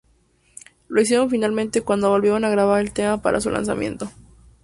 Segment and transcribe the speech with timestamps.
[0.87, 4.09] Lo hicieron finalmente cuando volvieron a grabar el tema para su lanzamiento.